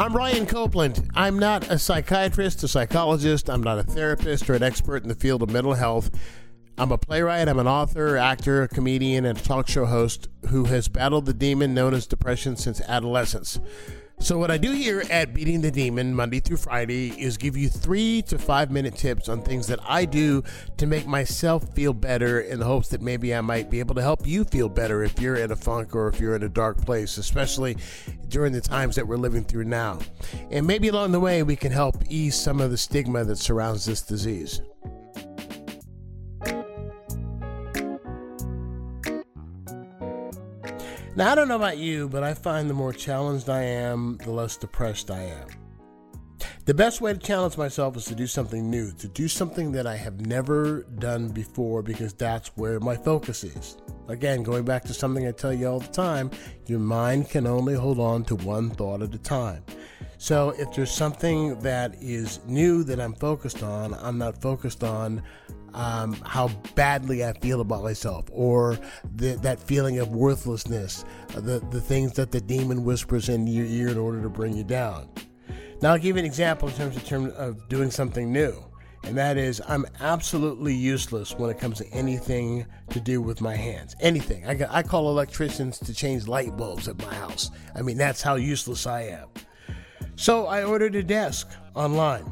[0.00, 1.10] I'm Brian Copeland.
[1.14, 5.14] I'm not a psychiatrist, a psychologist, I'm not a therapist or an expert in the
[5.14, 6.10] field of mental health.
[6.78, 11.26] I'm a playwright, I'm an author, actor, comedian, and talk show host who has battled
[11.26, 13.60] the demon known as depression since adolescence.
[14.22, 17.70] So, what I do here at Beating the Demon Monday through Friday is give you
[17.70, 20.44] three to five minute tips on things that I do
[20.76, 24.02] to make myself feel better in the hopes that maybe I might be able to
[24.02, 26.84] help you feel better if you're in a funk or if you're in a dark
[26.84, 27.78] place, especially
[28.28, 29.98] during the times that we're living through now.
[30.50, 33.86] And maybe along the way, we can help ease some of the stigma that surrounds
[33.86, 34.60] this disease.
[41.16, 44.30] Now, I don't know about you, but I find the more challenged I am, the
[44.30, 45.48] less depressed I am.
[46.66, 49.88] The best way to challenge myself is to do something new, to do something that
[49.88, 53.76] I have never done before because that's where my focus is.
[54.06, 56.30] Again, going back to something I tell you all the time,
[56.66, 59.64] your mind can only hold on to one thought at a time.
[60.18, 65.22] So if there's something that is new that I'm focused on, I'm not focused on
[65.74, 68.78] um, how badly I feel about myself or
[69.16, 71.04] the, that feeling of worthlessness,
[71.34, 74.64] the, the things that the demon whispers in your ear in order to bring you
[74.64, 75.08] down.
[75.82, 78.64] Now, I'll give you an example in terms of, terms of doing something new.
[79.04, 83.56] And that is, I'm absolutely useless when it comes to anything to do with my
[83.56, 83.96] hands.
[84.00, 84.46] Anything.
[84.46, 87.50] I, I call electricians to change light bulbs at my house.
[87.74, 89.28] I mean, that's how useless I am.
[90.16, 92.30] So I ordered a desk online.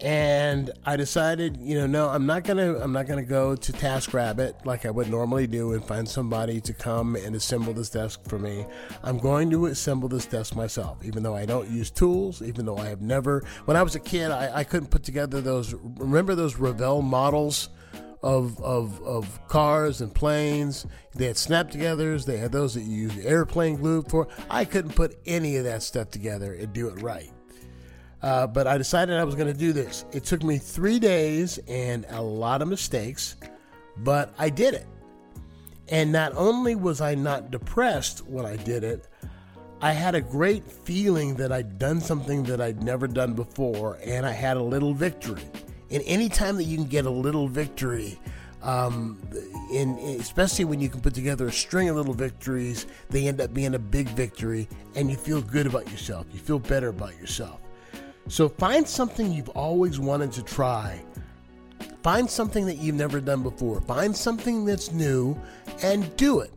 [0.00, 4.66] And I decided, you know, no, I'm not gonna, I'm not gonna go to TaskRabbit
[4.66, 8.38] like I would normally do and find somebody to come and assemble this desk for
[8.38, 8.66] me.
[9.02, 12.78] I'm going to assemble this desk myself, even though I don't use tools, even though
[12.78, 13.42] I have never.
[13.64, 15.74] When I was a kid, I, I couldn't put together those.
[15.74, 17.68] Remember those Revell models?
[18.24, 20.86] of, of, of cars and planes.
[21.14, 22.24] They had snap togethers.
[22.24, 24.28] They had those that you use airplane glue for.
[24.48, 27.30] I couldn't put any of that stuff together and do it right.
[28.24, 30.06] Uh, but I decided I was going to do this.
[30.10, 33.36] It took me three days and a lot of mistakes,
[33.98, 34.86] but I did it.
[35.90, 39.08] And not only was I not depressed when I did it,
[39.82, 44.24] I had a great feeling that I'd done something that I'd never done before, and
[44.24, 45.44] I had a little victory.
[45.90, 48.18] And any time that you can get a little victory,
[48.62, 49.20] um,
[49.70, 53.52] in, especially when you can put together a string of little victories, they end up
[53.52, 56.24] being a big victory, and you feel good about yourself.
[56.32, 57.60] You feel better about yourself.
[58.28, 61.02] So find something you've always wanted to try.
[62.02, 63.80] Find something that you've never done before.
[63.80, 65.38] Find something that's new
[65.82, 66.52] and do it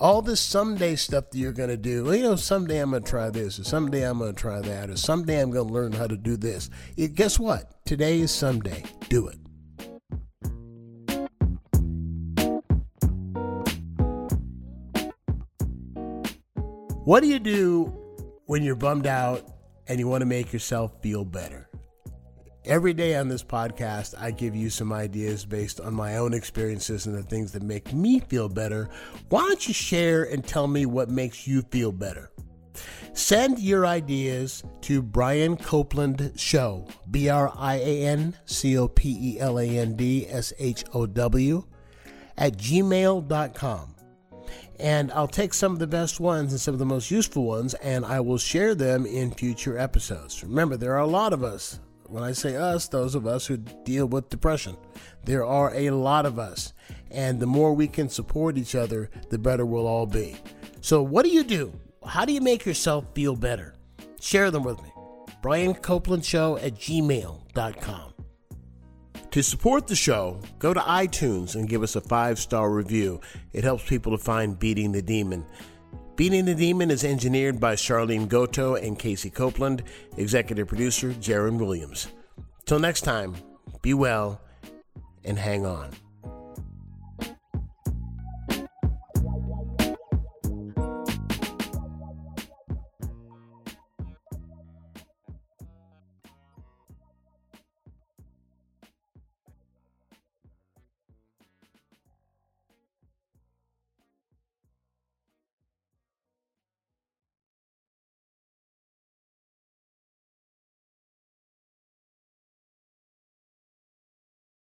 [0.00, 3.10] all this someday stuff that you're going to do, you know, someday I'm going to
[3.10, 5.92] try this, or someday I'm going to try that, or someday I'm going to learn
[5.92, 6.70] how to do this.
[6.96, 7.84] It, guess what?
[7.84, 8.82] Today is someday.
[9.08, 9.38] Do it.
[17.04, 17.92] What do you do
[18.46, 19.53] when you're bummed out
[19.88, 21.68] and you want to make yourself feel better?
[22.64, 27.04] Every day on this podcast, I give you some ideas based on my own experiences
[27.04, 28.88] and the things that make me feel better.
[29.28, 32.30] Why don't you share and tell me what makes you feel better?
[33.12, 39.34] Send your ideas to Brian Copeland Show, B R I A N C O P
[39.34, 41.64] E L A N D S H O W,
[42.36, 43.93] at gmail.com.
[44.80, 47.74] And I'll take some of the best ones and some of the most useful ones,
[47.74, 50.42] and I will share them in future episodes.
[50.42, 53.56] Remember, there are a lot of us when I say us, those of us who
[53.56, 54.76] deal with depression.
[55.24, 56.72] There are a lot of us.
[57.10, 60.36] And the more we can support each other, the better we'll all be.
[60.80, 61.72] So, what do you do?
[62.06, 63.74] How do you make yourself feel better?
[64.20, 64.92] Share them with me.
[65.42, 68.13] Brian Copeland Show at gmail.com.
[69.34, 73.20] To support the show, go to iTunes and give us a five star review.
[73.52, 75.44] It helps people to find Beating the Demon.
[76.14, 79.82] Beating the Demon is engineered by Charlene Goto and Casey Copeland,
[80.18, 82.06] executive producer Jaron Williams.
[82.64, 83.34] Till next time,
[83.82, 84.40] be well
[85.24, 85.90] and hang on.